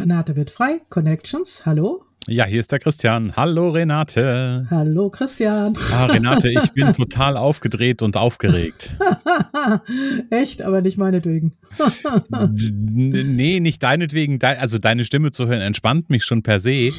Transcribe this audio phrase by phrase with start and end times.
[0.00, 2.04] Renate wird frei, Connections, hallo.
[2.26, 3.32] Ja, hier ist der Christian.
[3.36, 4.66] Hallo Renate.
[4.70, 5.72] Hallo Christian.
[5.94, 8.90] Ah, Renate, ich bin total aufgedreht und aufgeregt.
[10.30, 11.52] Echt, aber nicht meinetwegen.
[12.50, 14.38] nee, nicht deinetwegen.
[14.42, 16.90] Also deine Stimme zu hören entspannt mich schon per se.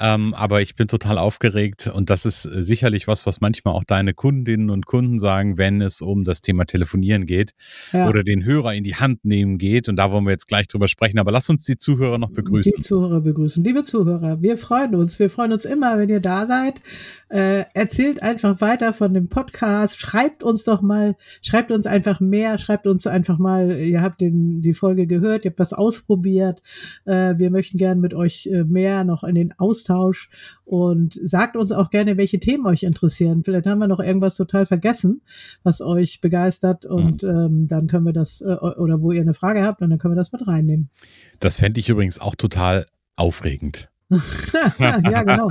[0.00, 4.14] Ähm, aber ich bin total aufgeregt und das ist sicherlich was, was manchmal auch deine
[4.14, 7.52] Kundinnen und Kunden sagen, wenn es um das Thema Telefonieren geht
[7.92, 8.08] ja.
[8.08, 9.88] oder den Hörer in die Hand nehmen geht.
[9.88, 11.18] Und da wollen wir jetzt gleich drüber sprechen.
[11.18, 12.72] Aber lass uns die Zuhörer noch begrüßen.
[12.76, 13.62] Die Zuhörer begrüßen.
[13.64, 15.18] Liebe Zuhörer, wir freuen uns.
[15.18, 16.80] Wir freuen uns immer, wenn ihr da seid.
[17.28, 19.98] Äh, erzählt einfach weiter von dem Podcast.
[19.98, 24.60] Schreibt uns doch mal, schreibt uns einfach mehr, schreibt uns einfach mal, ihr habt den,
[24.60, 26.60] die Folge gehört, ihr habt was ausprobiert.
[27.04, 30.30] Äh, wir möchten gerne mit euch äh, mehr noch in den Austausch
[30.64, 33.42] und sagt uns auch gerne, welche Themen euch interessieren.
[33.44, 35.22] Vielleicht haben wir noch irgendwas total vergessen,
[35.62, 37.28] was euch begeistert und mhm.
[37.28, 40.14] ähm, dann können wir das, äh, oder wo ihr eine Frage habt, und dann können
[40.14, 40.90] wir das mit reinnehmen.
[41.40, 43.88] Das fände ich übrigens auch total aufregend.
[44.10, 45.48] Ja, genau.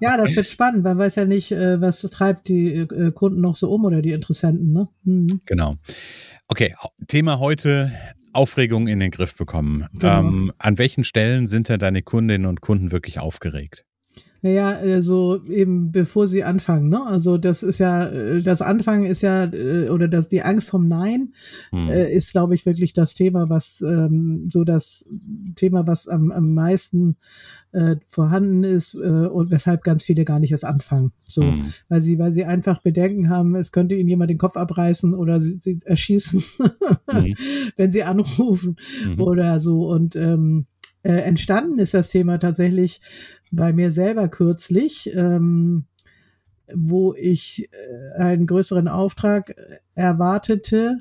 [0.00, 0.84] Ja, das wird spannend.
[0.84, 4.12] Man weiß ja nicht, äh, was treibt die äh, Kunden noch so um oder die
[4.12, 4.72] Interessenten.
[4.72, 4.88] Ne?
[5.04, 5.40] Mhm.
[5.44, 5.76] Genau.
[6.48, 6.74] Okay,
[7.06, 7.92] Thema heute.
[8.32, 9.86] Aufregung in den Griff bekommen.
[9.92, 10.20] Genau.
[10.20, 13.84] Ähm, an welchen Stellen sind denn deine Kundinnen und Kunden wirklich aufgeregt?
[14.44, 17.02] Naja, also eben bevor sie anfangen, ne?
[17.06, 20.86] Also das ist ja, äh, das Anfangen ist ja, äh, oder das, die Angst vom
[20.86, 21.32] Nein
[21.70, 21.88] hm.
[21.88, 25.08] äh, ist, glaube ich, wirklich das Thema, was ähm, so das
[25.56, 27.16] Thema, was am, am meisten
[27.72, 31.12] äh, vorhanden ist äh, und weshalb ganz viele gar nicht erst anfangen.
[31.24, 31.72] So, hm.
[31.88, 35.40] weil sie, weil sie einfach Bedenken haben, es könnte ihnen jemand den Kopf abreißen oder
[35.40, 36.42] sie, sie erschießen,
[37.08, 37.34] hm.
[37.78, 39.22] wenn sie anrufen mhm.
[39.22, 39.88] oder so.
[39.88, 40.66] Und ähm,
[41.04, 43.00] äh, entstanden ist das Thema tatsächlich
[43.50, 45.84] bei mir selber kürzlich, ähm,
[46.72, 49.54] wo ich äh, einen größeren Auftrag
[49.94, 50.98] erwartete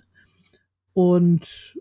[0.94, 1.78] und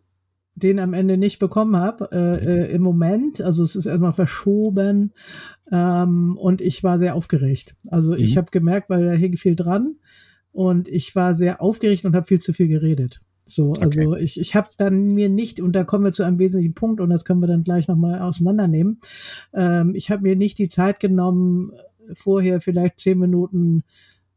[0.55, 3.41] den am Ende nicht bekommen habe äh, äh, im Moment.
[3.41, 5.13] Also es ist erstmal verschoben
[5.71, 7.75] ähm, und ich war sehr aufgeregt.
[7.89, 8.19] Also mhm.
[8.19, 9.97] ich habe gemerkt, weil da hing viel dran
[10.53, 13.21] und ich war sehr aufgeregt und habe viel zu viel geredet.
[13.45, 14.23] So, also okay.
[14.23, 17.11] ich, ich habe dann mir nicht, und da kommen wir zu einem wesentlichen Punkt, und
[17.11, 18.99] das können wir dann gleich nochmal auseinandernehmen.
[19.53, 21.73] Ähm, ich habe mir nicht die Zeit genommen,
[22.15, 23.85] vorher vielleicht zehn Minuten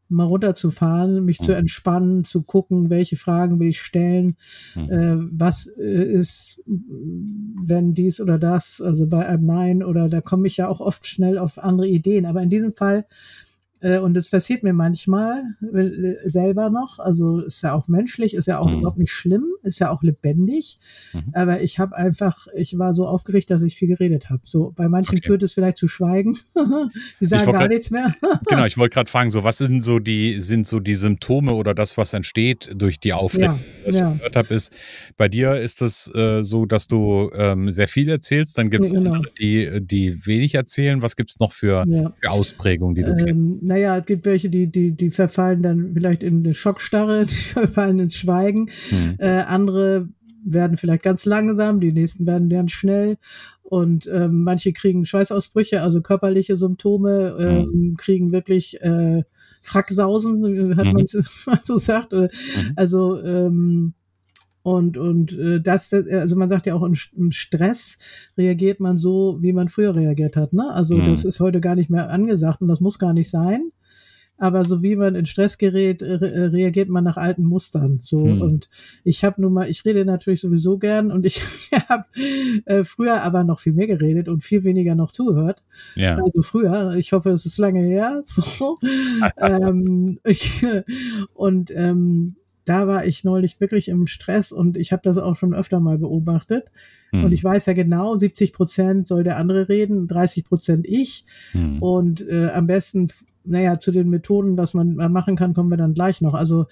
[0.08, 1.44] mal runterzufahren, mich mhm.
[1.44, 4.36] zu entspannen, zu gucken, welche Fragen will ich stellen,
[4.74, 4.90] mhm.
[4.90, 10.46] äh, was äh, ist, wenn dies oder das, also bei einem Nein oder da komme
[10.46, 12.26] ich ja auch oft schnell auf andere Ideen.
[12.26, 13.06] Aber in diesem Fall
[13.82, 16.98] und es passiert mir manchmal äh, selber noch.
[16.98, 18.78] Also ist ja auch menschlich, ist ja auch mhm.
[18.78, 20.78] überhaupt nicht schlimm, ist ja auch lebendig.
[21.12, 21.24] Mhm.
[21.34, 24.42] Aber ich habe einfach, ich war so aufgeregt, dass ich viel geredet habe.
[24.44, 25.26] So bei manchen okay.
[25.26, 26.36] führt es vielleicht zu Schweigen.
[27.20, 28.14] die sagen gar grad, nichts mehr.
[28.48, 31.74] genau, ich wollte gerade fragen, so was sind so die sind so die Symptome oder
[31.74, 33.60] das, was entsteht durch die Aufregung?
[33.60, 34.12] Ja, was ja.
[34.12, 34.72] ich gehört habe, ist
[35.16, 38.56] bei dir ist es äh, so, dass du ähm, sehr viel erzählst.
[38.56, 39.20] Dann gibt es ja, genau.
[39.38, 41.02] die die wenig erzählen.
[41.02, 43.65] Was gibt es noch für, für Ausprägungen, die du ähm, kennst?
[43.66, 47.98] Naja, es gibt welche, die, die, die verfallen dann vielleicht in eine Schockstarre, die verfallen
[47.98, 48.70] ins Schweigen.
[48.90, 49.16] Mhm.
[49.18, 50.08] Äh, andere
[50.44, 53.18] werden vielleicht ganz langsam, die nächsten werden ganz schnell.
[53.62, 57.94] Und ähm, manche kriegen Schweißausbrüche, also körperliche Symptome, ähm, mhm.
[57.96, 59.24] kriegen wirklich äh,
[59.60, 60.92] Fracksausen, hat mhm.
[60.92, 62.12] man so sagt.
[62.12, 62.28] Mhm.
[62.76, 63.94] Also ähm,
[64.66, 67.98] und, und äh, das, also man sagt ja auch, im Stress
[68.36, 70.52] reagiert man so, wie man früher reagiert hat.
[70.52, 70.68] Ne?
[70.72, 71.04] Also mhm.
[71.04, 73.70] das ist heute gar nicht mehr angesagt und das muss gar nicht sein.
[74.38, 78.00] Aber so wie man in Stress gerät, re reagiert man nach alten Mustern.
[78.02, 78.42] So mhm.
[78.42, 78.68] und
[79.04, 82.06] ich habe nun mal, ich rede natürlich sowieso gern und ich habe
[82.64, 85.62] äh, früher aber noch viel mehr geredet und viel weniger noch zugehört.
[85.94, 86.16] Ja.
[86.16, 88.20] Also früher, ich hoffe, es ist lange her.
[88.24, 88.78] So
[89.36, 90.66] ähm, ich,
[91.34, 92.34] und ähm,
[92.66, 95.98] da war ich neulich wirklich im Stress und ich habe das auch schon öfter mal
[95.98, 96.66] beobachtet.
[97.10, 97.24] Hm.
[97.24, 101.24] Und ich weiß ja genau, 70 Prozent soll der andere reden, 30 Prozent ich.
[101.52, 101.80] Hm.
[101.80, 103.06] Und äh, am besten,
[103.44, 106.34] naja, zu den Methoden, was man machen kann, kommen wir dann gleich noch.
[106.34, 106.66] Also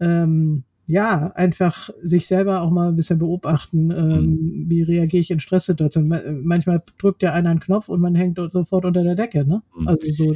[0.00, 4.64] ähm, ja, einfach sich selber auch mal ein bisschen beobachten, ähm, hm.
[4.68, 6.42] wie reagiere ich in Stresssituationen.
[6.42, 9.62] Manchmal drückt ja einer einen Knopf und man hängt sofort unter der Decke, ne?
[9.76, 9.88] Hm.
[9.88, 10.34] Also so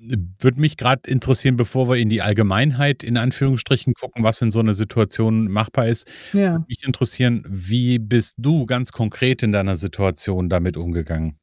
[0.00, 4.60] würde mich gerade interessieren, bevor wir in die Allgemeinheit in Anführungsstrichen gucken, was in so
[4.60, 6.08] einer Situation machbar ist.
[6.32, 6.52] Ja.
[6.52, 11.38] Würde mich interessieren, wie bist du ganz konkret in deiner Situation damit umgegangen?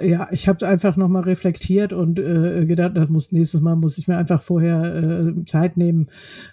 [0.00, 3.98] Ja, ich habe es einfach nochmal reflektiert und äh, gedacht, das muss nächstes Mal muss
[3.98, 6.10] ich mir einfach vorher äh, Zeit nehmen,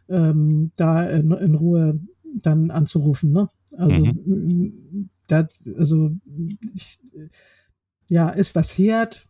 [0.10, 3.32] ähm, da in, in, Ruhe dann anzurufen.
[3.32, 3.48] Ne?
[3.78, 5.10] Also, mhm.
[5.28, 6.10] das, also
[6.74, 6.98] ich,
[8.10, 9.30] ja, ist passiert.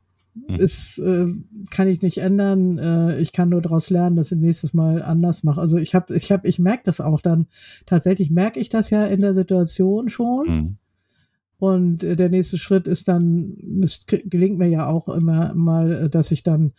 [0.58, 1.28] Ist, äh,
[1.72, 2.78] kann ich nicht ändern.
[2.78, 5.62] Äh, ich kann nur daraus lernen, dass ich nächstes Mal anders mache.
[5.62, 7.48] Also ich habe, ich habe, ich merke das auch dann.
[7.86, 10.48] Tatsächlich merke ich das ja in der Situation schon.
[10.48, 10.78] Mhm.
[11.60, 16.10] Und äh, der nächste Schritt ist dann, es gelingt mir ja auch immer mal, äh,
[16.10, 16.74] dass ich dann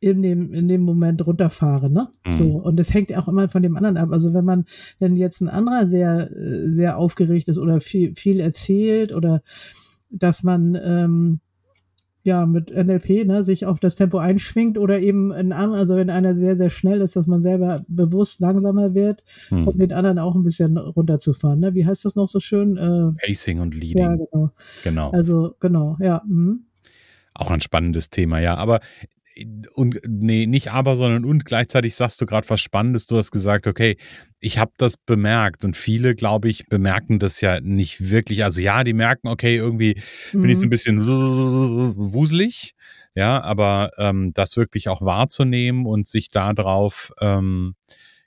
[0.00, 2.08] in dem, in dem Moment runterfahre, ne?
[2.26, 2.30] Mhm.
[2.30, 2.44] So.
[2.44, 4.10] Und das hängt auch immer von dem anderen ab.
[4.12, 4.66] Also wenn man,
[4.98, 9.42] wenn jetzt ein anderer sehr, sehr aufgeregt ist oder viel, viel erzählt oder
[10.10, 11.40] dass man, ähm,
[12.24, 16.08] ja, mit NLP, ne, sich auf das Tempo einschwingt oder eben ein anderer, also wenn
[16.08, 19.68] einer sehr, sehr schnell ist, dass man selber bewusst langsamer wird, hm.
[19.68, 21.60] um den anderen auch ein bisschen runterzufahren.
[21.60, 21.74] Ne?
[21.74, 22.78] Wie heißt das noch so schön?
[22.78, 24.02] Äh, Pacing und Leading.
[24.02, 24.50] Ja, genau.
[24.82, 25.10] Genau.
[25.10, 26.22] Also, genau, ja.
[26.26, 26.64] Mhm.
[27.34, 28.56] Auch ein spannendes Thema, ja.
[28.56, 28.80] Aber
[29.74, 33.06] und nee, nicht aber, sondern und gleichzeitig sagst du gerade was Spannendes.
[33.06, 33.96] Du hast gesagt, okay,
[34.40, 38.44] ich habe das bemerkt und viele, glaube ich, bemerken das ja nicht wirklich.
[38.44, 40.00] Also ja, die merken, okay, irgendwie
[40.32, 40.42] mhm.
[40.42, 40.70] bin ich so ein mhm.
[40.70, 41.06] bisschen
[41.96, 42.74] wuselig,
[43.14, 47.74] ja, aber ähm, das wirklich auch wahrzunehmen und sich darauf ähm,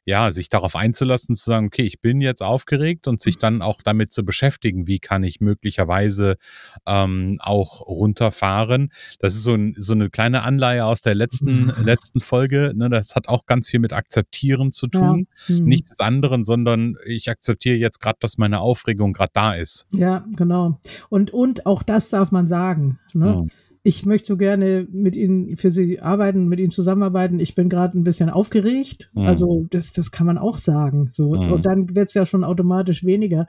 [0.07, 3.81] ja, sich darauf einzulassen, zu sagen, okay, ich bin jetzt aufgeregt und sich dann auch
[3.83, 6.37] damit zu beschäftigen, wie kann ich möglicherweise
[6.85, 8.93] ähm, auch runterfahren.
[9.19, 11.73] Das ist so, ein, so eine kleine Anleihe aus der letzten, mhm.
[11.83, 12.71] letzten Folge.
[12.73, 12.89] Ne?
[12.89, 15.27] Das hat auch ganz viel mit Akzeptieren zu tun.
[15.49, 15.55] Ja.
[15.55, 15.65] Mhm.
[15.65, 19.87] Nicht des anderen, sondern ich akzeptiere jetzt gerade, dass meine Aufregung gerade da ist.
[19.91, 20.79] Ja, genau.
[21.09, 22.97] Und, und auch das darf man sagen.
[23.13, 23.41] Ne?
[23.43, 23.51] Mhm
[23.87, 27.39] ich möchte so gerne mit Ihnen für Sie arbeiten, mit Ihnen zusammenarbeiten.
[27.39, 29.09] Ich bin gerade ein bisschen aufgeregt.
[29.13, 29.21] Mhm.
[29.21, 31.07] Also das, das kann man auch sagen.
[31.09, 31.35] So.
[31.35, 31.53] Mhm.
[31.53, 33.47] Und dann wird es ja schon automatisch weniger.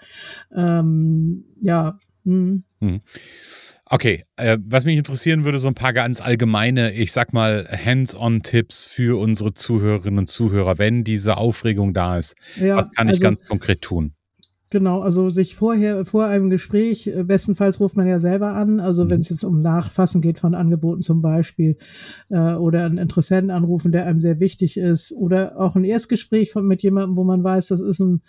[0.55, 1.99] Ähm, ja.
[2.23, 2.63] Mhm.
[2.79, 3.01] mhm.
[3.91, 8.87] Okay, äh, was mich interessieren würde, so ein paar ganz allgemeine, ich sag mal, Hands-on-Tipps
[8.87, 12.37] für unsere Zuhörerinnen und Zuhörer, wenn diese Aufregung da ist.
[12.57, 14.13] Ja, was kann ich also, ganz konkret tun?
[14.71, 19.05] Genau, also sich vorher, vor einem Gespräch, äh, bestenfalls ruft man ja selber an, also
[19.05, 19.11] mhm.
[19.11, 21.79] wenn es jetzt um Nachfassen geht von Angeboten zum Beispiel,
[22.29, 26.67] äh, oder einen Interessenten anrufen, der einem sehr wichtig ist, oder auch ein Erstgespräch von,
[26.67, 28.21] mit jemandem, wo man weiß, das ist ein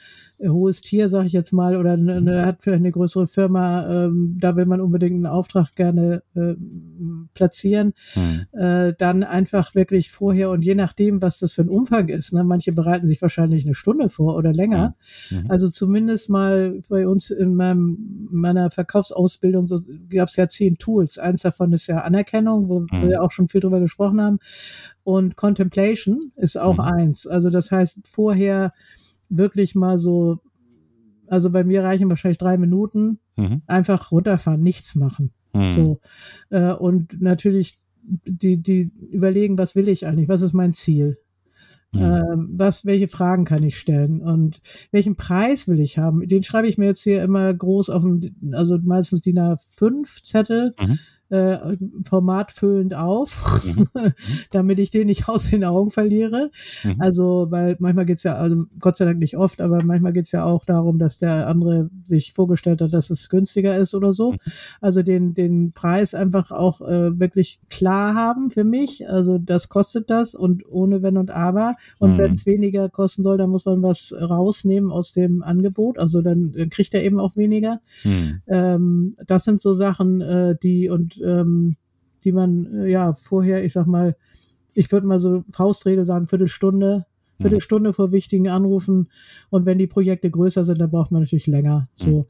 [0.47, 4.37] hohes Tier, sage ich jetzt mal, oder eine, eine, hat vielleicht eine größere Firma, ähm,
[4.39, 6.55] da will man unbedingt einen Auftrag gerne äh,
[7.33, 8.45] platzieren, mhm.
[8.57, 12.43] äh, dann einfach wirklich vorher und je nachdem, was das für ein Umfang ist, ne,
[12.43, 14.95] manche bereiten sich wahrscheinlich eine Stunde vor oder länger,
[15.29, 15.45] mhm.
[15.49, 21.17] also zumindest mal bei uns in meinem, meiner Verkaufsausbildung so, gab es ja zehn Tools,
[21.17, 22.87] eins davon ist ja Anerkennung, wo mhm.
[23.09, 24.39] wir auch schon viel drüber gesprochen haben
[25.03, 26.79] und Contemplation ist auch mhm.
[26.81, 28.71] eins, also das heißt vorher
[29.29, 30.39] wirklich mal so,
[31.27, 33.61] also bei mir reichen wahrscheinlich drei Minuten, mhm.
[33.67, 35.31] einfach runterfahren, nichts machen.
[35.53, 35.71] Mhm.
[35.71, 35.99] So.
[36.49, 41.17] Äh, und natürlich die, die überlegen, was will ich eigentlich, was ist mein Ziel?
[41.91, 42.01] Mhm.
[42.01, 46.27] Äh, was, welche Fragen kann ich stellen und welchen Preis will ich haben?
[46.27, 50.73] Den schreibe ich mir jetzt hier immer groß auf dem, also meistens DIN A5 Zettel.
[50.79, 54.13] Mhm äh, formatfüllend auf, mhm.
[54.51, 56.51] damit ich den nicht aus den Augen verliere.
[56.83, 56.95] Mhm.
[56.99, 60.43] Also, weil manchmal geht's ja, also Gott sei Dank nicht oft, aber manchmal geht's ja
[60.43, 64.31] auch darum, dass der andere sich vorgestellt hat, dass es günstiger ist oder so.
[64.31, 64.37] Mhm.
[64.81, 69.07] Also den, den Preis einfach auch äh, wirklich klar haben für mich.
[69.07, 71.75] Also das kostet das und ohne Wenn und Aber.
[71.99, 72.17] Und mhm.
[72.17, 75.99] wenn es weniger kosten soll, dann muss man was rausnehmen aus dem Angebot.
[75.99, 77.81] Also dann, dann kriegt er eben auch weniger.
[78.47, 81.75] Ähm, das sind so Sachen, äh, die und ähm,
[82.23, 84.15] die man äh, ja vorher, ich sag mal,
[84.73, 87.05] ich würde mal so Faustregel sagen, Viertelstunde,
[87.37, 87.43] mhm.
[87.43, 89.09] Viertelstunde vor wichtigen Anrufen.
[89.49, 91.89] Und wenn die Projekte größer sind, dann braucht man natürlich länger.
[91.95, 92.27] So,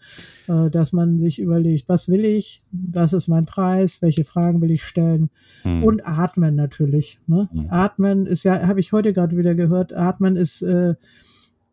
[0.48, 0.67] mhm.
[0.67, 4.72] äh, dass man sich überlegt, was will ich, was ist mein Preis, welche Fragen will
[4.72, 5.29] ich stellen
[5.63, 5.84] mhm.
[5.84, 7.19] und atmen natürlich.
[7.27, 7.50] Ne?
[7.51, 7.67] Mhm.
[7.69, 10.96] Atmen ist ja, habe ich heute gerade wieder gehört, atmen ist äh,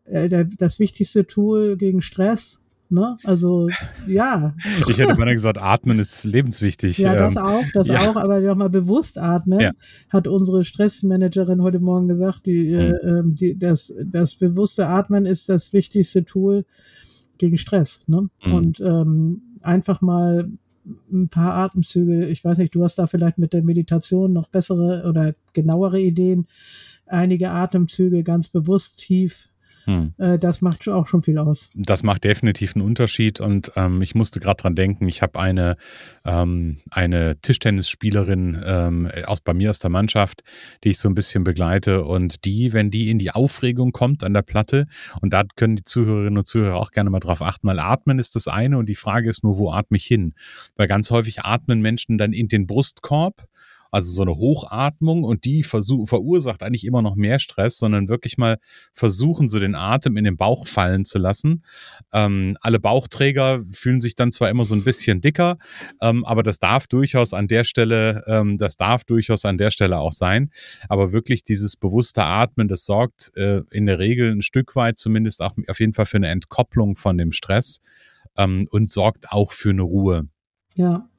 [0.05, 3.17] äh das wichtigste Tool gegen Stress Ne?
[3.23, 3.69] Also
[4.07, 4.53] ja.
[4.87, 6.97] Ich hätte mal gesagt, atmen ist lebenswichtig.
[6.97, 7.99] Ja, das ähm, auch, das ja.
[8.09, 9.71] auch, aber nochmal bewusst atmen, ja.
[10.09, 13.31] hat unsere Stressmanagerin heute Morgen gesagt, die, mhm.
[13.31, 16.65] äh, die, das, das bewusste Atmen ist das wichtigste Tool
[17.37, 18.01] gegen Stress.
[18.07, 18.29] Ne?
[18.45, 18.53] Mhm.
[18.53, 20.49] Und ähm, einfach mal
[21.11, 25.03] ein paar Atemzüge, ich weiß nicht, du hast da vielleicht mit der Meditation noch bessere
[25.07, 26.47] oder genauere Ideen,
[27.05, 29.49] einige Atemzüge ganz bewusst tief
[29.87, 30.13] hm.
[30.17, 31.71] Äh, das macht auch schon viel aus.
[31.73, 35.77] Das macht definitiv einen Unterschied und ähm, ich musste gerade dran denken, ich habe eine,
[36.25, 40.43] ähm, eine Tischtennisspielerin ähm, aus bei mir aus der Mannschaft,
[40.83, 44.33] die ich so ein bisschen begleite und die, wenn die in die Aufregung kommt an
[44.33, 44.87] der Platte
[45.21, 48.35] und da können die Zuhörerinnen und Zuhörer auch gerne mal drauf achten, mal atmen ist
[48.35, 50.33] das eine und die Frage ist nur, wo atme ich hin?
[50.75, 53.47] Weil ganz häufig atmen Menschen dann in den Brustkorb
[53.91, 58.37] also so eine Hochatmung und die versuch, verursacht eigentlich immer noch mehr Stress, sondern wirklich
[58.37, 58.57] mal
[58.93, 61.63] versuchen, so den Atem in den Bauch fallen zu lassen.
[62.13, 65.57] Ähm, alle Bauchträger fühlen sich dann zwar immer so ein bisschen dicker,
[66.01, 69.97] ähm, aber das darf durchaus an der Stelle, ähm, das darf durchaus an der Stelle
[69.99, 70.49] auch sein.
[70.89, 75.41] Aber wirklich dieses bewusste Atmen, das sorgt äh, in der Regel ein Stück weit zumindest
[75.41, 77.79] auch auf jeden Fall für eine Entkopplung von dem Stress
[78.37, 80.27] ähm, und sorgt auch für eine Ruhe.
[80.75, 81.09] Ja.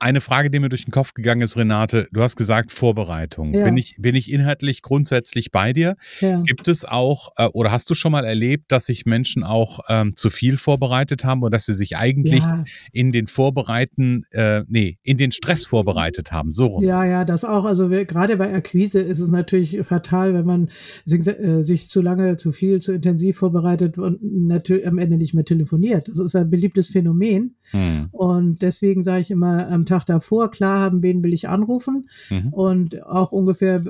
[0.00, 3.52] Eine Frage, die mir durch den Kopf gegangen ist, Renate, du hast gesagt Vorbereitung.
[3.52, 3.64] Ja.
[3.64, 5.96] Bin, ich, bin ich inhaltlich grundsätzlich bei dir?
[6.20, 6.40] Ja.
[6.42, 10.14] Gibt es auch, äh, oder hast du schon mal erlebt, dass sich Menschen auch ähm,
[10.14, 12.64] zu viel vorbereitet haben und dass sie sich eigentlich ja.
[12.92, 16.52] in den Vorbereiten, äh, nee, in den Stress vorbereitet haben?
[16.52, 16.84] So rum.
[16.84, 17.64] Ja, ja, das auch.
[17.64, 20.70] Also wir, gerade bei Akquise ist es natürlich fatal, wenn man
[21.04, 25.34] sich, äh, sich zu lange, zu viel, zu intensiv vorbereitet und natürlich am Ende nicht
[25.34, 26.08] mehr telefoniert.
[26.08, 27.56] Das ist ein beliebtes Phänomen.
[27.70, 28.08] Hm.
[28.12, 32.52] Und deswegen sage ich immer, am Tag davor klar haben, wen will ich anrufen mhm.
[32.52, 33.82] und auch ungefähr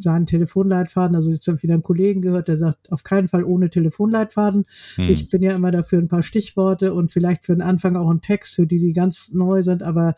[0.00, 1.16] seinen Telefonleitfaden.
[1.16, 4.64] Also jetzt habe ich wieder einen Kollegen gehört, der sagt, auf keinen Fall ohne Telefonleitfaden.
[4.96, 5.08] Mhm.
[5.08, 8.22] Ich bin ja immer dafür ein paar Stichworte und vielleicht für den Anfang auch ein
[8.22, 10.14] Text, für die, die ganz neu sind, aber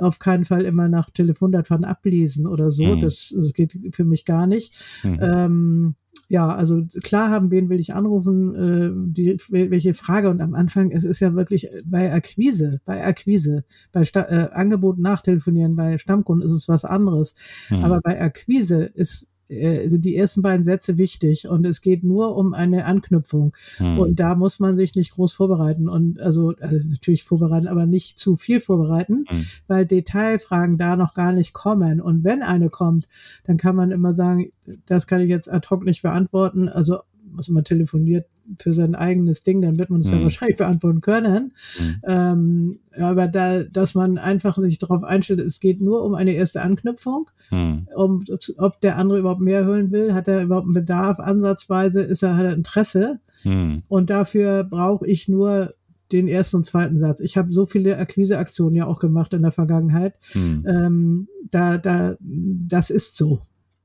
[0.00, 2.96] auf keinen Fall immer nach Telefonleitfaden ablesen oder so.
[2.96, 3.00] Mhm.
[3.00, 4.74] Das, das geht für mich gar nicht.
[5.02, 5.18] Mhm.
[5.20, 5.94] Ähm,
[6.28, 10.28] ja, also klar haben, wen will ich anrufen, äh, die, welche Frage.
[10.28, 14.98] Und am Anfang, es ist ja wirklich bei Akquise, bei Akquise, bei Sta äh, Angebot
[14.98, 17.34] nachtelefonieren, bei Stammkunden ist es was anderes.
[17.70, 17.84] Mhm.
[17.84, 22.36] Aber bei Akquise ist äh, sind die ersten beiden Sätze wichtig und es geht nur
[22.36, 23.98] um eine Anknüpfung hm.
[23.98, 28.18] und da muss man sich nicht groß vorbereiten und also, also natürlich vorbereiten, aber nicht
[28.18, 29.46] zu viel vorbereiten, hm.
[29.66, 33.08] weil Detailfragen da noch gar nicht kommen und wenn eine kommt,
[33.44, 34.50] dann kann man immer sagen,
[34.86, 36.98] das kann ich jetzt ad hoc nicht beantworten, also
[37.30, 38.26] was man telefoniert
[38.58, 40.18] für sein eigenes Ding, dann wird man es mhm.
[40.18, 41.52] ja wahrscheinlich beantworten können.
[41.78, 42.02] Mhm.
[42.04, 46.62] Ähm, aber da, dass man einfach sich darauf einstellt, es geht nur um eine erste
[46.62, 47.86] Anknüpfung, mhm.
[47.94, 48.24] um,
[48.58, 52.36] ob der andere überhaupt mehr hören will, hat er überhaupt einen Bedarf, ansatzweise ist er,
[52.36, 53.20] hat er Interesse.
[53.44, 53.78] Mhm.
[53.88, 55.74] Und dafür brauche ich nur
[56.12, 57.20] den ersten und zweiten Satz.
[57.20, 60.14] Ich habe so viele Akquiseaktionen ja auch gemacht in der Vergangenheit.
[60.34, 60.64] Mhm.
[60.66, 63.40] Ähm, da, da, das ist so.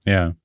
[0.06, 0.36] Ja.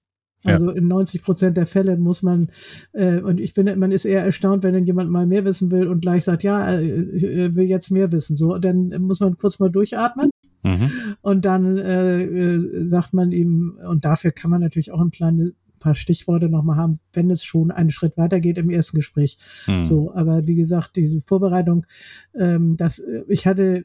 [0.52, 2.50] Also in 90 Prozent der Fälle muss man,
[2.92, 5.88] äh, und ich finde, man ist eher erstaunt, wenn dann jemand mal mehr wissen will
[5.88, 8.36] und gleich sagt, ja, äh, äh will jetzt mehr wissen.
[8.36, 10.30] So, dann muss man kurz mal durchatmen.
[10.64, 10.90] Mhm.
[11.20, 15.52] Und dann äh, äh, sagt man ihm, und dafür kann man natürlich auch ein kleines
[15.78, 19.38] paar Stichworte nochmal haben, wenn es schon einen Schritt weitergeht im ersten Gespräch.
[19.66, 19.84] Mhm.
[19.84, 21.86] So, aber wie gesagt, diese Vorbereitung,
[22.34, 23.84] ähm, das, äh, ich hatte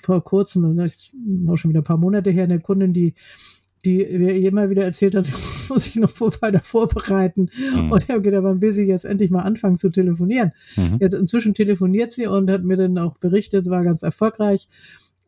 [0.00, 0.78] vor kurzem,
[1.48, 3.14] auch schon wieder ein paar Monate her, eine Kundin, die
[3.86, 5.32] die mir immer wieder erzählt hat, sie
[5.72, 7.48] muss sich noch weiter vorbereiten.
[7.74, 7.92] Mhm.
[7.92, 10.52] Und ich habe gedacht, wann will sie jetzt endlich mal anfangen zu telefonieren?
[10.76, 10.98] Mhm.
[11.00, 14.68] Jetzt inzwischen telefoniert sie und hat mir dann auch berichtet, war ganz erfolgreich.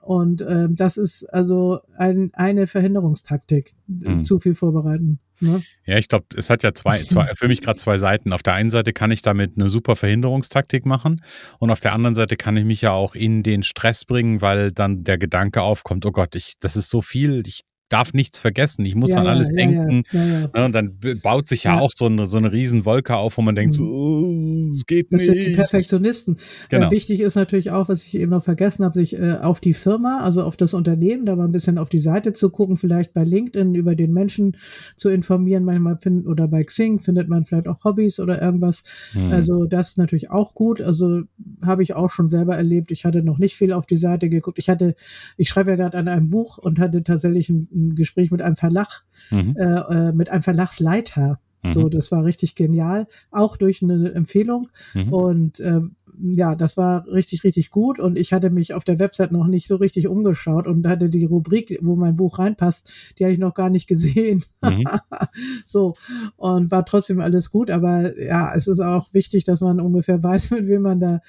[0.00, 4.24] Und ähm, das ist also ein, eine Verhinderungstaktik, mhm.
[4.24, 5.18] zu viel vorbereiten.
[5.40, 5.62] Ne?
[5.84, 8.32] Ja, ich glaube, es hat ja zwei, zwei für mich gerade zwei Seiten.
[8.32, 11.22] Auf der einen Seite kann ich damit eine super Verhinderungstaktik machen
[11.58, 14.72] und auf der anderen Seite kann ich mich ja auch in den Stress bringen, weil
[14.72, 18.84] dann der Gedanke aufkommt, oh Gott, ich, das ist so viel, ich darf nichts vergessen,
[18.84, 20.02] ich muss ja, an alles ja, denken.
[20.12, 23.42] Ja, ne, und dann baut sich ja, auch so eine, so eine Riesenwolke auf, wo
[23.42, 25.28] man denkt, so, oh, es geht das nicht.
[25.28, 26.38] Das sind die Perfektionisten.
[26.68, 26.88] Genau.
[26.88, 29.72] Äh, wichtig ist natürlich auch, was ich eben noch vergessen habe, sich äh, auf die
[29.72, 33.14] Firma, also auf das Unternehmen, da mal ein bisschen auf die Seite zu gucken, vielleicht
[33.14, 34.56] bei LinkedIn über den Menschen
[34.96, 35.64] zu informieren.
[35.64, 38.82] Manchmal findet, oder bei Xing findet man vielleicht auch Hobbys oder irgendwas.
[39.12, 39.32] Hm.
[39.32, 40.82] Also das ist natürlich auch gut.
[40.82, 41.22] Also
[41.64, 42.90] habe ich auch schon selber erlebt.
[42.90, 44.58] Ich hatte noch nicht viel auf die Seite geguckt.
[44.58, 44.94] Ich hatte,
[45.38, 48.56] ich schreibe ja gerade an einem Buch und hatte tatsächlich ein ein Gespräch mit einem
[48.56, 49.56] Verlag, mhm.
[49.56, 51.40] äh, äh, mit einem Verlagsleiter.
[51.62, 51.72] Mhm.
[51.72, 54.68] So, das war richtig genial, auch durch eine Empfehlung.
[54.94, 55.12] Mhm.
[55.12, 55.80] Und äh,
[56.20, 59.68] ja, das war richtig, richtig gut und ich hatte mich auf der Website noch nicht
[59.68, 63.54] so richtig umgeschaut und hatte die Rubrik, wo mein Buch reinpasst, die hatte ich noch
[63.54, 64.42] gar nicht gesehen.
[64.62, 64.84] Mhm.
[65.64, 65.94] so,
[66.36, 70.50] und war trotzdem alles gut, aber ja, es ist auch wichtig, dass man ungefähr weiß,
[70.52, 71.20] mit wem man da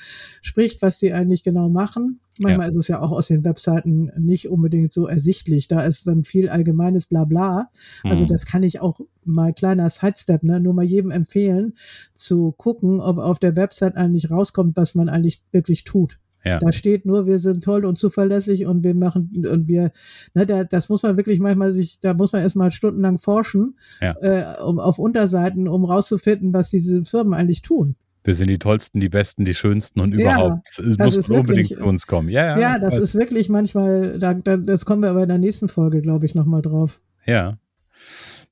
[0.42, 2.20] spricht, was die eigentlich genau machen.
[2.40, 2.70] Manchmal ja.
[2.70, 5.68] ist es ja auch aus den Webseiten nicht unbedingt so ersichtlich.
[5.68, 7.70] Da ist dann viel allgemeines Blabla.
[8.04, 8.28] Also mhm.
[8.30, 11.74] das kann ich auch mal kleiner Sidestep, ne, nur mal jedem empfehlen,
[12.14, 16.18] zu gucken, ob auf der Website eigentlich rauskommt, was man eigentlich wirklich tut.
[16.46, 16.60] Ja.
[16.60, 19.92] Da steht nur, wir sind toll und zuverlässig und wir machen und wir,
[20.34, 24.16] ne, da, das muss man wirklich manchmal sich, da muss man erstmal stundenlang forschen, ja.
[24.22, 27.96] äh, um auf Unterseiten, um rauszufinden, was diese Firmen eigentlich tun
[28.30, 30.78] wir sind die tollsten, die besten, die schönsten und überhaupt.
[30.78, 32.30] Ja, es muss unbedingt zu uns kommen.
[32.30, 35.40] Ja, ja, ja das ist wirklich manchmal, da, da, das kommen wir aber in der
[35.40, 37.02] nächsten Folge, glaube ich, nochmal drauf.
[37.26, 37.58] Ja.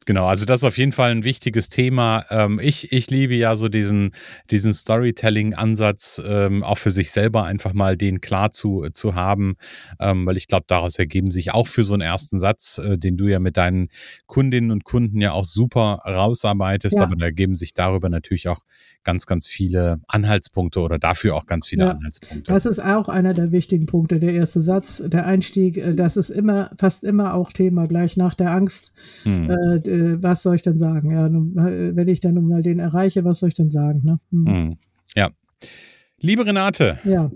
[0.08, 2.26] Genau, also das ist auf jeden Fall ein wichtiges Thema.
[2.30, 4.14] Ähm, ich, ich liebe ja so diesen,
[4.50, 9.58] diesen Storytelling-Ansatz, ähm, auch für sich selber einfach mal den klar zu, zu haben,
[10.00, 13.18] ähm, weil ich glaube, daraus ergeben sich auch für so einen ersten Satz, äh, den
[13.18, 13.90] du ja mit deinen
[14.28, 17.04] Kundinnen und Kunden ja auch super rausarbeitest, ja.
[17.04, 18.62] aber da ergeben sich darüber natürlich auch
[19.08, 22.52] ganz, ganz viele Anhaltspunkte oder dafür auch ganz viele ja, Anhaltspunkte.
[22.52, 26.30] Das ist auch einer der wichtigen Punkte, der erste Satz, der Einstieg, äh, das ist
[26.30, 28.92] immer, fast immer auch Thema, gleich nach der Angst.
[29.24, 29.50] Hm.
[29.50, 31.12] Äh, äh, was soll ich denn sagen?
[31.12, 34.02] Ja, äh, wenn ich dann mal den erreiche, was soll ich denn sagen?
[34.04, 34.20] Ne?
[34.32, 34.46] Hm.
[34.46, 34.78] Hm.
[35.16, 35.30] Ja.
[36.20, 37.00] Liebe Renate.
[37.06, 37.32] Ja.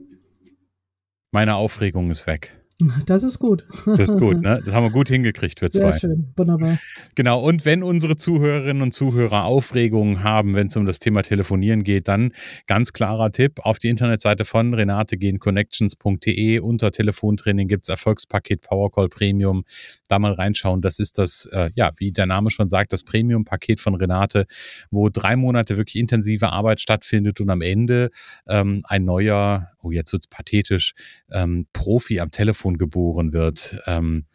[1.31, 2.60] Meine Aufregung ist weg.
[3.05, 3.63] Das ist gut.
[3.85, 4.61] Das ist gut, ne?
[4.65, 5.91] Das haben wir gut hingekriegt, wir zwei.
[5.91, 6.77] Sehr schön, wunderbar.
[7.15, 11.83] Genau, und wenn unsere Zuhörerinnen und Zuhörer Aufregungen haben, wenn es um das Thema Telefonieren
[11.83, 12.33] geht, dann
[12.67, 18.61] ganz klarer Tipp, auf die Internetseite von Renate gehen, connections.de, unter Telefontraining gibt es Erfolgspaket
[18.61, 19.63] Powercall Premium,
[20.07, 20.81] da mal reinschauen.
[20.81, 24.45] Das ist das, äh, ja, wie der Name schon sagt, das Premium-Paket von Renate,
[24.89, 28.09] wo drei Monate wirklich intensive Arbeit stattfindet und am Ende
[28.47, 30.93] ähm, ein neuer oh, jetzt wird's pathetisch,
[31.31, 33.81] ähm, Profi am Telefon geboren wird.
[33.85, 34.25] Ähm,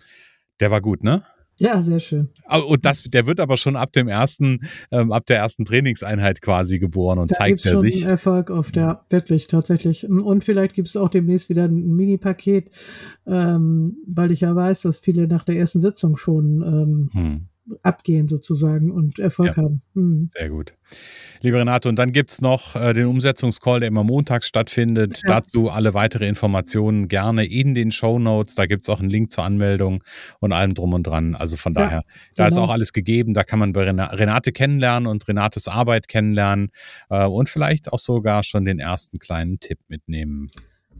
[0.61, 1.23] der war gut, ne?
[1.59, 2.29] Ja, sehr schön.
[2.69, 6.79] Und das, der wird aber schon ab dem ersten, ähm, ab der ersten Trainingseinheit quasi
[6.79, 8.05] geboren und da zeigt er sich.
[8.05, 10.07] Erfolg oft, ja, wirklich, tatsächlich.
[10.07, 12.71] Und vielleicht gibt es auch demnächst wieder ein Mini-Paket,
[13.27, 17.49] ähm, weil ich ja weiß, dass viele nach der ersten Sitzung schon ähm, hm
[17.83, 19.83] abgehen sozusagen und Erfolg ja, haben.
[19.95, 20.29] Mhm.
[20.33, 20.75] Sehr gut.
[21.41, 25.23] Liebe Renate, und dann gibt es noch äh, den Umsetzungscall, der immer montags stattfindet.
[25.23, 25.41] Ja.
[25.41, 28.55] Dazu alle weitere Informationen gerne in den Show Notes.
[28.55, 30.03] Da gibt es auch einen Link zur Anmeldung
[30.41, 31.35] und allem drum und dran.
[31.35, 32.03] Also von daher,
[32.35, 32.49] da genau.
[32.49, 33.35] ist auch alles gegeben.
[33.35, 36.71] Da kann man bei Renate kennenlernen und Renates Arbeit kennenlernen
[37.11, 40.47] äh, und vielleicht auch sogar schon den ersten kleinen Tipp mitnehmen.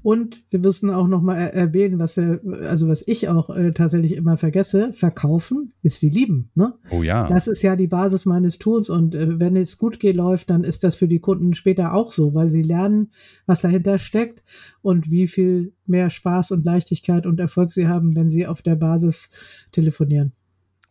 [0.07, 4.13] Und wir müssen auch noch mal erwähnen, was wir, also was ich auch äh, tatsächlich
[4.13, 6.53] immer vergesse: Verkaufen ist wie lieben.
[6.55, 6.75] Ne?
[6.91, 7.27] Oh ja.
[7.27, 8.89] Das ist ja die Basis meines Tuns.
[8.89, 12.13] Und äh, wenn es gut geht läuft, dann ist das für die Kunden später auch
[12.13, 13.11] so, weil sie lernen,
[13.47, 14.45] was dahinter steckt
[14.81, 18.77] und wie viel mehr Spaß und Leichtigkeit und Erfolg sie haben, wenn sie auf der
[18.77, 19.31] Basis
[19.73, 20.35] telefonieren.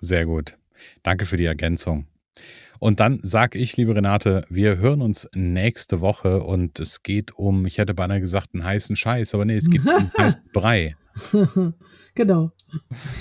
[0.02, 0.58] Sehr gut.
[1.04, 2.06] Danke für die Ergänzung.
[2.80, 7.66] Und dann sage ich, liebe Renate, wir hören uns nächste Woche und es geht um,
[7.66, 10.96] ich hätte beinahe gesagt, einen heißen Scheiß, aber nee, es geht um heißen Brei.
[12.16, 12.52] genau.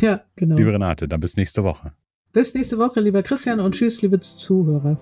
[0.00, 0.56] Ja, genau.
[0.56, 1.92] Liebe Renate, dann bis nächste Woche.
[2.32, 5.00] Bis nächste Woche, lieber Christian, und tschüss, liebe Zuhörer.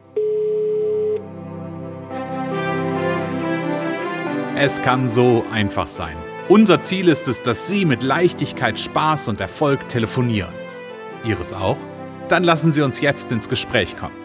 [4.57, 6.15] Es kann so einfach sein.
[6.49, 10.53] Unser Ziel ist es, dass Sie mit Leichtigkeit, Spaß und Erfolg telefonieren.
[11.25, 11.79] Ihres auch?
[12.29, 14.22] Dann lassen Sie uns jetzt ins Gespräch kommen.